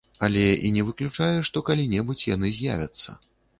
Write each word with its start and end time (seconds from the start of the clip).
Але 0.27 0.45
і 0.69 0.71
не 0.77 0.85
выключае, 0.87 1.29
што 1.51 1.63
калі-небудзь 1.69 2.27
яны 2.35 2.53
з'явяцца. 2.59 3.09